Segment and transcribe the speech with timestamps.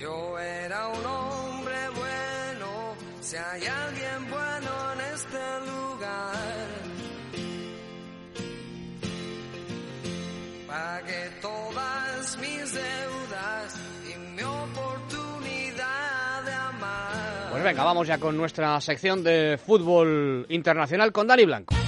[0.00, 6.66] Yo era un hombre bueno, si hay alguien bueno en este lugar.
[10.66, 13.78] Pagué todas mis deudas
[14.08, 17.50] y mi oportunidad de amar.
[17.50, 21.79] Pues venga, vamos ya con nuestra sección de fútbol internacional con Dani Blanco.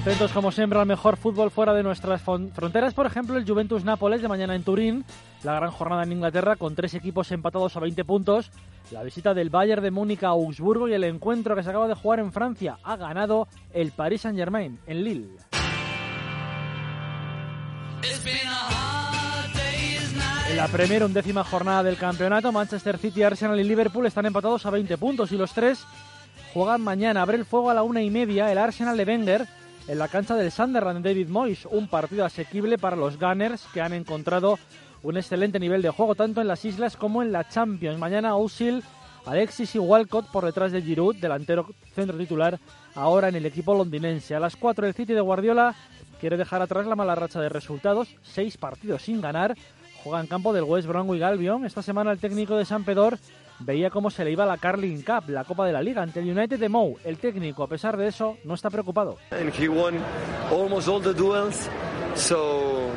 [0.00, 4.22] Atentos como siempre al mejor fútbol fuera de nuestras fronteras, por ejemplo el Juventus Nápoles
[4.22, 5.04] de mañana en Turín,
[5.42, 8.50] la gran jornada en Inglaterra con tres equipos empatados a 20 puntos,
[8.92, 11.94] la visita del Bayern de Múnich a Augsburgo y el encuentro que se acaba de
[11.94, 12.78] jugar en Francia.
[12.82, 15.28] Ha ganado el Paris Saint-Germain en Lille.
[20.48, 24.70] En la primera undécima jornada del campeonato, Manchester City, Arsenal y Liverpool están empatados a
[24.70, 25.84] 20 puntos y los tres
[26.54, 27.20] juegan mañana.
[27.20, 30.34] Abre el fuego a la una y media el Arsenal de Wenger en la cancha
[30.36, 31.66] del Sunderland David Moyes.
[31.66, 34.58] Un partido asequible para los Gunners que han encontrado
[35.02, 37.98] un excelente nivel de juego tanto en las islas como en la Champions.
[37.98, 38.82] Mañana Ozil,
[39.26, 42.58] Alexis y Walcott por detrás de Giroud, delantero centro titular,
[42.94, 44.34] ahora en el equipo londinense.
[44.34, 45.74] A las 4 el City de Guardiola
[46.20, 49.56] quiere dejar atrás la mala racha de resultados, seis partidos sin ganar.
[50.02, 51.64] Juega en campo del West Bromwich Albion.
[51.64, 53.18] Esta semana el técnico de San Pedro
[53.60, 56.30] veía cómo se le iba la Carling Cup, la Copa de la Liga, ante el
[56.30, 56.98] United de Mou.
[57.04, 59.18] El técnico, a pesar de eso, no está preocupado.
[59.30, 59.98] And he won
[60.50, 61.68] almost all the duels,
[62.14, 62.90] so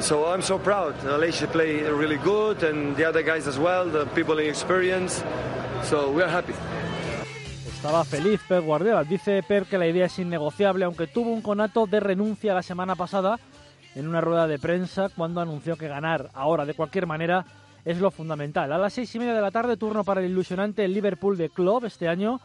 [0.00, 0.94] so I'm so proud.
[1.04, 5.22] Alexis play really good, and the other guys as well, the people in experience.
[5.84, 6.52] So we are happy.
[7.66, 9.04] Estaba feliz Pep Guardiola.
[9.04, 12.94] Dice Pep que la idea es innegociable, aunque tuvo un conato de renuncia la semana
[12.94, 13.38] pasada
[13.94, 17.44] en una rueda de prensa cuando anunció que ganar ahora de cualquier manera
[17.84, 18.72] es lo fundamental.
[18.72, 21.84] A las seis y media de la tarde, turno para el ilusionante Liverpool de Club
[21.84, 22.40] este año.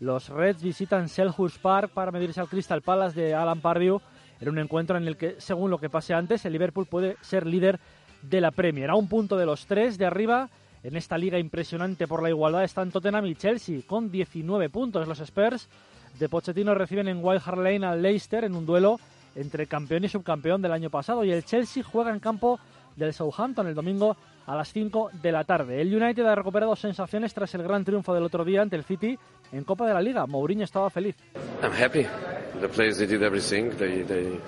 [0.00, 4.00] Los Reds visitan Selhurst Park para medirse al Crystal Palace de Alan Pardew
[4.40, 7.46] en un encuentro en el que, según lo que pase antes, el Liverpool puede ser
[7.46, 7.80] líder
[8.22, 8.90] de la Premier.
[8.90, 10.48] A un punto de los tres de arriba,
[10.82, 15.08] en esta liga impresionante por la igualdad están Tottenham y Chelsea con 19 puntos.
[15.08, 15.68] Los Spurs
[16.18, 19.00] de Pochettino reciben en Wild Hart Lane al Leicester en un duelo
[19.34, 21.24] entre campeón y subcampeón del año pasado.
[21.24, 22.58] Y el Chelsea juega en campo
[22.96, 24.16] del Southampton el domingo
[24.48, 25.80] a las 5 de la tarde.
[25.82, 29.18] El United ha recuperado sensaciones tras el gran triunfo del otro día ante el City
[29.52, 30.26] en Copa de la Liga.
[30.26, 31.14] Mourinho estaba feliz.
[31.62, 32.06] I'm happy.
[32.58, 33.76] The players they did everything.
[33.76, 34.40] They they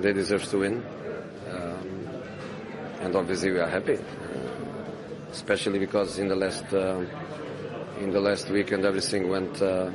[0.00, 0.84] they deserve to win.
[1.50, 2.02] Um,
[3.02, 7.04] and obviously we are happy, uh, especially because in the last uh,
[8.00, 9.90] in the last weekend everything went uh,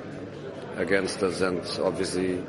[0.76, 2.44] against us, and obviously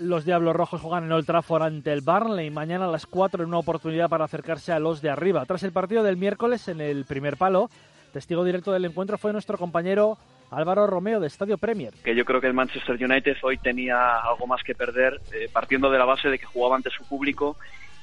[0.00, 3.48] Los Diablos Rojos juegan en Old Trafford ante el Burnley mañana a las 4 en
[3.48, 5.46] una oportunidad para acercarse a los de arriba.
[5.46, 7.70] Tras el partido del miércoles en el primer palo,
[8.12, 10.18] testigo directo del encuentro fue nuestro compañero
[10.50, 11.94] Álvaro Romeo de Estadio Premier.
[12.04, 15.90] que yo creo que el Manchester United hoy tenía algo más que perder, eh, partiendo
[15.90, 17.56] de la base de que jugaba ante su público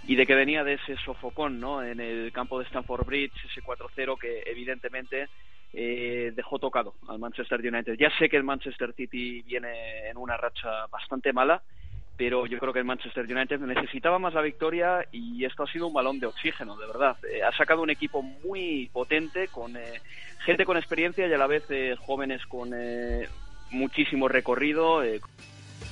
[0.07, 1.83] y de que venía de ese sofocón ¿no?
[1.83, 5.27] en el campo de Stamford Bridge, ese 4-0 que evidentemente
[5.73, 7.95] eh, dejó tocado al Manchester United.
[7.99, 11.61] Ya sé que el Manchester City viene en una racha bastante mala,
[12.17, 15.87] pero yo creo que el Manchester United necesitaba más la victoria y esto ha sido
[15.87, 17.17] un balón de oxígeno, de verdad.
[17.29, 20.01] Eh, ha sacado un equipo muy potente, con eh,
[20.45, 23.27] gente con experiencia y a la vez eh, jóvenes con eh,
[23.71, 25.01] muchísimo recorrido.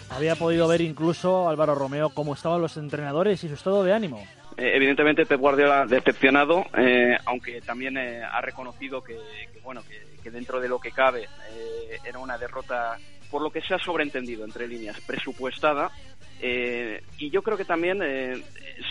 [0.09, 4.23] Había podido ver incluso Álvaro Romeo cómo estaban los entrenadores y su estado de ánimo.
[4.57, 9.15] Eh, evidentemente Pep Guardiola decepcionado, eh, aunque también eh, ha reconocido que,
[9.51, 9.81] que, bueno
[10.21, 12.97] que, dentro de lo que cabe eh, era una derrota
[13.29, 15.91] por lo que se ha sobreentendido entre líneas presupuestada
[16.39, 17.99] eh, y yo creo que también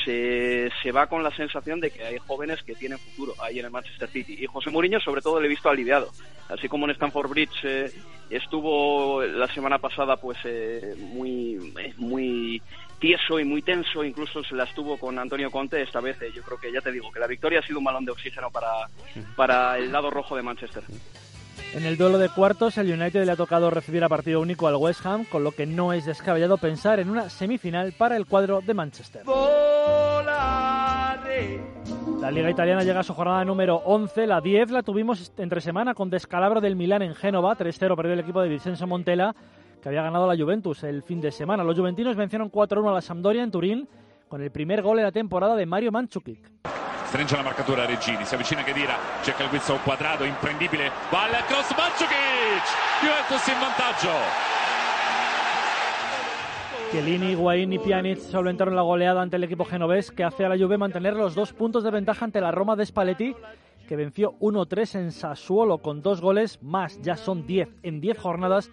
[0.04, 3.66] se, se va con la sensación de que hay jóvenes que tienen futuro ahí en
[3.66, 4.36] el Manchester City.
[4.38, 6.10] Y José Mourinho sobre todo le he visto aliviado.
[6.48, 7.92] Así como en Stamford Bridge
[8.30, 10.38] estuvo la semana pasada pues
[10.96, 12.62] muy muy
[13.02, 16.22] tieso y muy tenso, incluso se la estuvo con Antonio Conte esta vez.
[16.22, 18.12] eh, yo creo que ya te digo que la victoria ha sido un balón de
[18.12, 18.70] oxígeno para,
[19.34, 20.84] para el lado rojo de Manchester.
[21.74, 24.76] En el duelo de cuartos, el United le ha tocado recibir a partido único al
[24.76, 28.60] West Ham, con lo que no es descabellado pensar en una semifinal para el cuadro
[28.60, 29.22] de Manchester.
[32.20, 34.28] La Liga Italiana llega a su jornada número 11.
[34.28, 37.56] La 10 la tuvimos entre semana con descalabro del Milán en Génova.
[37.56, 39.34] 3-0 perdió el equipo de Vincenzo Montella,
[39.82, 41.64] que había ganado la Juventus el fin de semana.
[41.64, 43.88] Los juventinos vencieron 4-1 a la Sampdoria en Turín
[44.28, 46.50] con el primer gol en la temporada de Mario Mandzukic.
[47.08, 51.76] Stringe la marcatura Regini, si avvicina Khedira, cerca il guizzo quadrato, imprendibile, va al cross
[51.76, 52.64] Mandzukic!
[53.02, 54.10] Juventus in vantaggio!
[56.92, 60.56] Chiellini, Higuaín y Pjanic solventaron la goleada ante el equipo genovés que hace a la
[60.56, 63.34] Juve mantener los dos puntos de ventaja ante la Roma de Spalletti
[63.88, 68.70] que venció 1-3 en Sassuolo con dos goles más, ya son 10 en 10 jornadas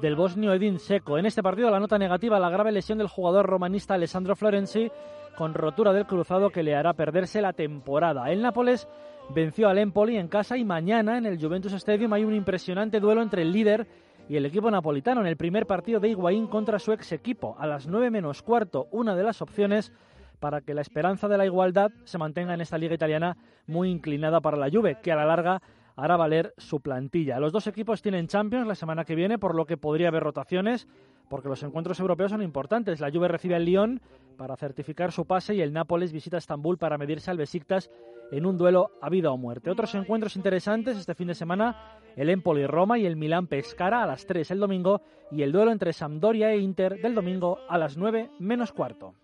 [0.00, 1.18] del bosnio Edin Seco.
[1.18, 4.90] En este partido la nota negativa, la grave lesión del jugador romanista Alessandro Florenzi
[5.36, 8.30] con rotura del cruzado que le hará perderse la temporada.
[8.30, 8.88] El Nápoles
[9.34, 13.22] venció al Empoli en casa y mañana en el Juventus Stadium hay un impresionante duelo
[13.22, 13.86] entre el líder
[14.28, 17.56] y el equipo napolitano en el primer partido de Higuaín contra su ex equipo.
[17.58, 19.92] A las 9 menos cuarto, una de las opciones
[20.38, 23.36] para que la esperanza de la igualdad se mantenga en esta liga italiana
[23.66, 25.60] muy inclinada para la Juve, que a la larga
[25.96, 27.40] hará valer su plantilla.
[27.40, 30.88] Los dos equipos tienen Champions la semana que viene, por lo que podría haber rotaciones,
[31.28, 33.00] porque los encuentros europeos son importantes.
[33.00, 34.00] La Juve recibe al Lyon
[34.36, 37.90] para certificar su pase y el Nápoles visita Estambul para medirse al Besiktas
[38.32, 39.70] en un duelo a vida o muerte.
[39.70, 41.76] Otros encuentros interesantes este fin de semana,
[42.16, 46.52] el Empoli-Roma y el Milán-Pescara a las 3 el domingo y el duelo entre Sampdoria
[46.52, 49.14] e Inter del domingo a las 9 menos cuarto.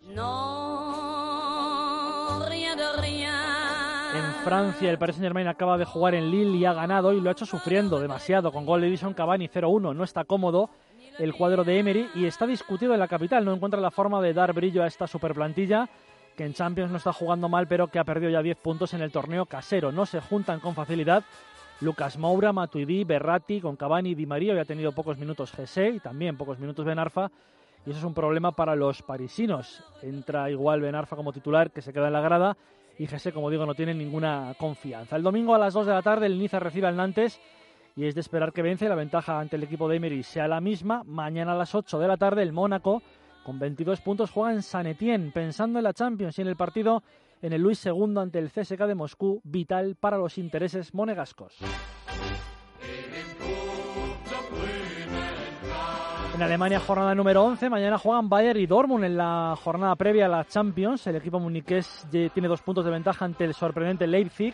[4.14, 7.28] En Francia, el Paris Saint-Germain acaba de jugar en Lille y ha ganado y lo
[7.28, 9.94] ha hecho sufriendo demasiado con gol de Edison Cavani 0-1.
[9.94, 10.70] No está cómodo
[11.18, 13.44] el cuadro de Emery y está discutido en la capital.
[13.44, 15.88] No encuentra la forma de dar brillo a esta superplantilla
[16.36, 19.02] que en Champions no está jugando mal, pero que ha perdido ya 10 puntos en
[19.02, 19.90] el torneo casero.
[19.90, 21.24] No se juntan con facilidad
[21.80, 24.52] Lucas Moura, Matuidi, Berratti, con Cavani Di María.
[24.52, 27.30] Hoy ha tenido pocos minutos Gese y también pocos minutos Benarfa.
[27.84, 29.82] Y eso es un problema para los parisinos.
[30.02, 32.56] Entra igual Benarfa como titular, que se queda en la grada
[32.98, 35.16] y como digo, no tiene ninguna confianza.
[35.16, 37.40] El domingo a las 2 de la tarde el Niza recibe al Nantes
[37.94, 38.88] y es de esperar que vence.
[38.88, 41.02] La ventaja ante el equipo de Emery sea la misma.
[41.04, 43.02] Mañana a las 8 de la tarde el Mónaco
[43.44, 47.02] con 22 puntos juega en San Etienne, pensando en la Champions y en el partido
[47.42, 51.58] en el Luis II ante el CSK de Moscú, vital para los intereses monegascos.
[56.36, 57.70] En Alemania, jornada número 11.
[57.70, 61.06] Mañana juegan Bayern y Dortmund en la jornada previa a la Champions.
[61.06, 64.52] El equipo muniqués tiene dos puntos de ventaja ante el sorprendente Leipzig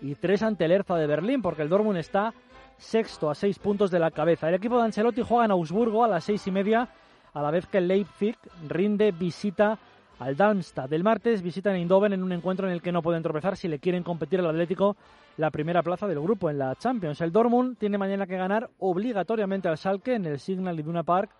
[0.00, 2.34] y tres ante el Hertha de Berlín, porque el Dortmund está
[2.76, 4.48] sexto a seis puntos de la cabeza.
[4.48, 6.88] El equipo de Ancelotti juega en Augsburgo a las seis y media,
[7.32, 8.36] a la vez que el Leipzig
[8.68, 9.78] rinde visita
[10.22, 10.92] al Darmstadt.
[10.92, 13.78] El martes visitan Eindhoven en un encuentro en el que no pueden tropezar si le
[13.78, 14.96] quieren competir al Atlético
[15.36, 17.20] la primera plaza del grupo en la Champions.
[17.20, 21.30] El Dortmund tiene mañana que ganar obligatoriamente al Schalke en el Signal Iduna Park,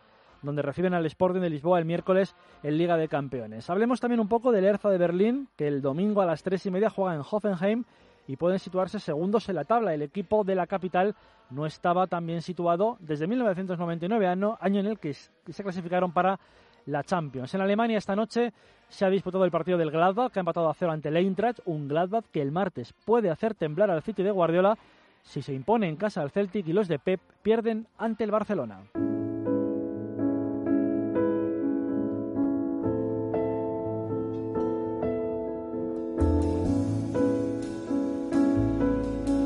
[0.42, 3.70] donde reciben al Sporting de Lisboa el miércoles en Liga de Campeones.
[3.70, 6.70] Hablemos también un poco del Hertha de Berlín, que el domingo a las tres y
[6.70, 7.84] media juega en Hoffenheim
[8.26, 9.94] y pueden situarse segundos en la tabla.
[9.94, 11.14] El equipo de la capital
[11.50, 16.40] no estaba tan bien situado desde 1999, año, año en el que se clasificaron para
[16.86, 17.54] la Champions.
[17.54, 18.52] En Alemania esta noche
[18.88, 21.60] se ha disputado el partido del Gladbach, que ha empatado a cero ante el Eintracht,
[21.64, 24.76] un Gladbach que el martes puede hacer temblar al City de Guardiola
[25.22, 28.80] si se impone en casa al Celtic y los de Pep pierden ante el Barcelona.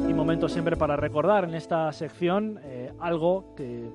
[0.09, 3.91] Y momento siempre para recordar en esta sección eh, algo que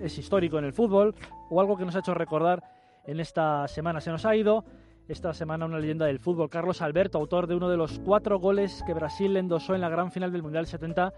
[0.00, 1.14] es histórico en el fútbol
[1.50, 2.73] o algo que nos ha hecho recordar
[3.06, 4.00] en esta semana.
[4.00, 4.64] Se nos ha ido
[5.08, 8.82] esta semana una leyenda del fútbol, Carlos Alberto, autor de uno de los cuatro goles
[8.86, 11.12] que Brasil endosó en la gran final del Mundial 70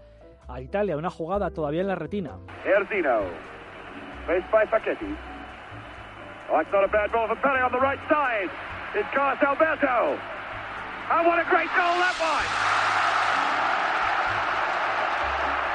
[0.47, 2.37] a Italia, una jugada todavía en la retina.
[4.27, 4.65] By.
[6.49, 8.49] Oh, not a bad for on the right side.
[9.13, 10.17] Carlos Alberto.
[11.09, 12.67] A great goal that!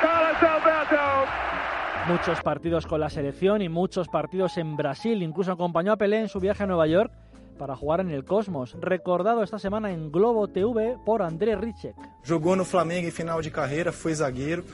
[0.02, 1.61] Carlos Alberto
[2.08, 5.22] muchos partidos con la selección y muchos partidos en Brasil.
[5.22, 7.12] Incluso acompañó a Pelé en su viaje a Nueva York
[7.58, 8.76] para jugar en el Cosmos.
[8.80, 11.94] Recordado esta semana en Globo TV por André Richek.
[12.24, 14.64] Jogou no Flamengo em final de carreira, foi zagueiro,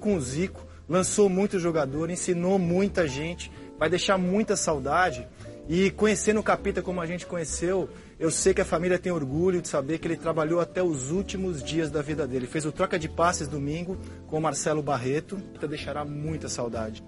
[0.00, 5.26] com o Zico, lançou muito jogador, ensinou muita gente, vai deixar muita saudade.
[5.68, 9.60] E conhecendo o Capita como a gente conheceu, eu sei que a família tem orgulho
[9.60, 12.46] de saber que ele trabalhou até os últimos dias da vida dele.
[12.46, 13.98] Fez o troca de passes domingo
[14.28, 17.04] com o Marcelo Barreto, que deixará muita saudade.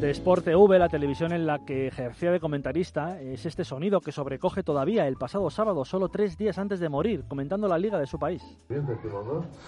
[0.00, 4.12] De Sport TV, la televisión en la que ejercía de comentarista, es este sonido que
[4.12, 8.06] sobrecoge todavía el pasado sábado, solo tres días antes de morir, comentando la liga de
[8.06, 8.42] su país.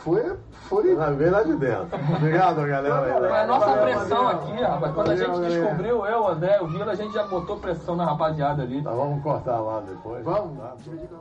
[0.03, 0.23] Foi,
[0.69, 1.99] foi a ver lá de dentro.
[2.17, 3.43] Obrigado, galera.
[3.43, 7.13] A nossa pressão aqui, rapaz, quando a gente descobriu, eu, André, o Vila, a gente
[7.13, 8.81] já botou pressão na rapaziada ali.
[8.81, 10.25] Vamos cortar lá depois.
[10.25, 10.59] Vamos.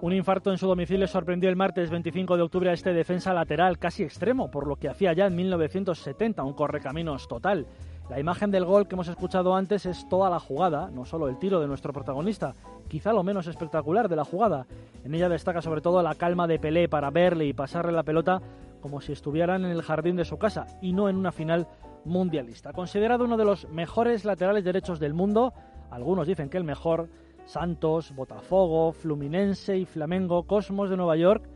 [0.02, 3.78] Un infarto en su domicilio sorprendió el martes 25 de octubre a este defensa lateral
[3.78, 7.68] casi extremo, por lo que hacía ya en 1970, un correcaminos total.
[8.10, 11.38] La imagen del gol que hemos escuchado antes es toda la jugada, no solo el
[11.38, 12.54] tiro de nuestro protagonista,
[12.90, 14.66] quizá lo menos espectacular de la jugada.
[15.06, 18.42] En ella destaca sobre todo la calma de Pelé para verle y pasarle la pelota
[18.82, 21.68] como si estuvieran en el jardín de su casa y no en una final
[22.04, 22.74] mundialista.
[22.74, 25.54] Considerado uno de los mejores laterales derechos del mundo,
[25.90, 27.08] algunos dicen que el mejor,
[27.46, 31.48] Santos, Botafogo, Fluminense y Flamengo, Cosmos de Nueva York,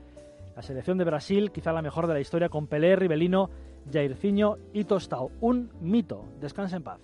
[0.56, 3.50] la selección de Brasil, quizá la mejor de la historia, con Pelé, Rivelino,
[3.92, 5.32] Jairzinho y Tostao.
[5.42, 6.26] Un mito.
[6.40, 7.00] Descansa en paz.